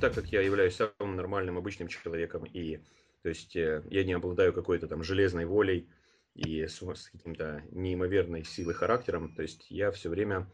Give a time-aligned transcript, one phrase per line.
[0.00, 2.80] так как я являюсь самым нормальным обычным человеком, и
[3.22, 5.88] то есть э, я не обладаю какой-то там железной волей
[6.34, 10.50] и с, с каким-то неимоверной силой характером, то есть я все время,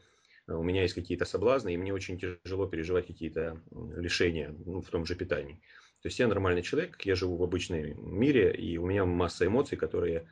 [0.47, 3.61] э, у меня есть какие-то соблазны, и мне очень тяжело переживать какие-то
[3.97, 5.61] лишения ну, в том же питании.
[6.03, 9.77] То есть я нормальный человек, я живу в обычном мире, и у меня масса эмоций,
[9.77, 10.29] которые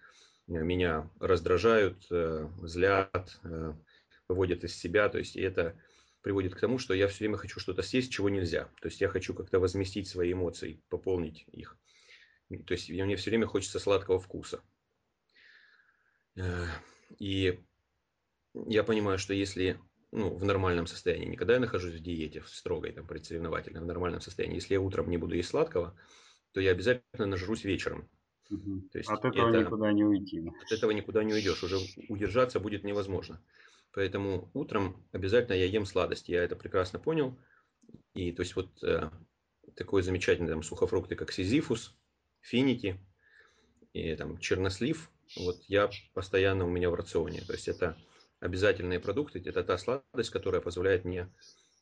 [0.49, 2.07] э, меня раздражают,
[2.63, 3.41] злят,
[4.29, 5.09] выводят из себя.
[5.09, 5.77] То есть это
[6.23, 8.71] приводит к тому, что я все время хочу что-то съесть, чего нельзя.
[8.81, 11.77] То есть я хочу как-то возместить свои эмоции, пополнить их.
[12.67, 14.63] То есть мне все время хочется сладкого вкуса.
[16.37, 16.67] Э,
[17.19, 17.61] и
[18.55, 19.81] я понимаю, что если
[20.13, 23.87] ну, в нормальном состоянии, не когда я нахожусь в диете, в строгой, там, предсоревновательной, в
[23.87, 25.99] нормальном состоянии, если я утром не буду есть сладкого,
[26.53, 28.09] то я обязательно нажрусь вечером.
[28.51, 28.89] Угу.
[28.93, 30.47] То есть от этого это, никуда не уйти.
[30.67, 31.79] От этого никуда не уйдешь, уже
[32.09, 33.43] удержаться будет невозможно.
[33.93, 37.39] Поэтому утром обязательно я ем сладости, я это прекрасно понял.
[38.15, 39.11] И то есть вот э,
[39.77, 41.95] такой замечательный там сухофрукты, как сизифус,
[42.41, 42.99] финики
[43.93, 47.43] и там чернослив, вот я постоянно у меня в рационе.
[47.43, 47.97] То есть это
[48.41, 51.31] обязательные продукты, это та сладость, которая позволяет мне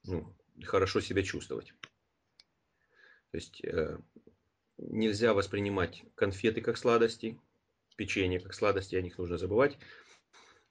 [0.04, 1.72] ну, хорошо себя чувствовать.
[3.30, 3.98] То есть э,
[4.78, 7.38] нельзя воспринимать конфеты как сладости,
[7.96, 9.78] печенье как сладости, о них нужно забывать.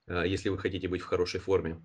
[0.09, 1.81] А, если вы хотите быть в хорошей форме.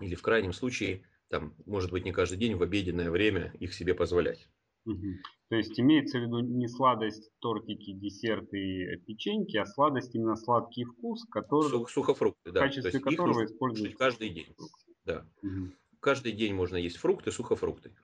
[0.00, 3.94] Или в крайнем случае, там, может быть, не каждый день в обеденное время их себе
[3.94, 4.48] позволять.
[4.86, 5.06] Угу.
[5.48, 11.24] То есть имеется в виду не сладость, тортики, десерты, печеньки, а сладость именно сладкий вкус,
[11.30, 12.60] который Сух, сухофрукты, да.
[12.60, 14.56] в качестве которого используют каждый день.
[15.04, 15.26] Да.
[15.42, 15.72] Угу.
[16.00, 17.94] Каждый день можно есть фрукты, сухофрукты.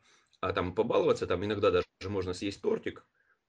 [0.41, 3.05] А там побаловаться, там иногда даже можно съесть тортик,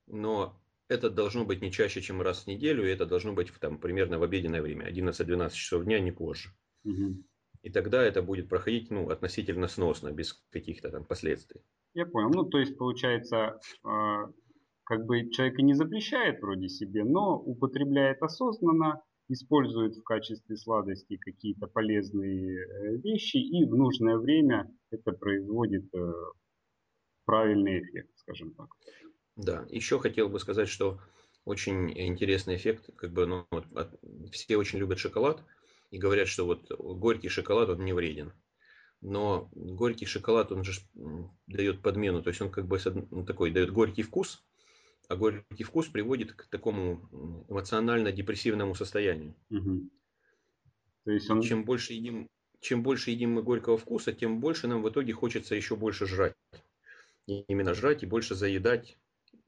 [0.07, 0.59] но
[0.89, 4.19] это должно быть не чаще, чем раз в неделю, и это должно быть там, примерно
[4.19, 6.49] в обеденное время, 11-12 часов дня, не позже.
[6.83, 7.23] Угу.
[7.61, 11.61] И тогда это будет проходить ну, относительно сносно, без каких-то там последствий.
[11.93, 12.29] Я понял.
[12.29, 14.33] Ну, то есть, получается, э,
[14.83, 21.17] как бы человек и не запрещает вроде себе, но употребляет осознанно, использует в качестве сладости
[21.17, 26.13] какие-то полезные э, вещи, и в нужное время это производит э,
[27.25, 28.69] правильный эффект, скажем так.
[29.39, 30.99] Да, еще хотел бы сказать, что
[31.45, 33.65] очень интересный эффект, как бы, ну, вот,
[34.31, 35.41] все очень любят шоколад
[35.91, 38.33] и говорят, что вот горький шоколад, он не вреден.
[38.99, 40.73] Но горький шоколад, он же
[41.47, 42.79] дает подмену, то есть он как бы
[43.11, 44.43] он такой дает горький вкус,
[45.07, 49.35] а горький вкус приводит к такому эмоционально-депрессивному состоянию.
[49.49, 49.89] Угу.
[51.05, 51.41] То есть он...
[51.41, 52.27] Чем больше едим,
[52.59, 56.35] чем больше едим мы горького вкуса, тем больше нам в итоге хочется еще больше жрать.
[57.25, 58.97] И именно жрать и больше заедать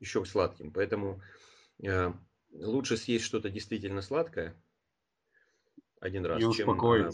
[0.01, 0.71] еще сладким.
[0.71, 1.21] Поэтому
[1.81, 2.11] э,
[2.51, 4.55] лучше съесть что-то действительно сладкое
[6.01, 7.11] один раз, и чем, э,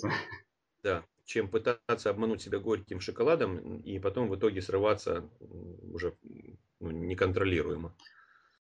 [0.82, 6.18] да, чем пытаться обмануть себя горьким шоколадом и потом в итоге срываться уже
[6.80, 7.94] ну, неконтролируемо.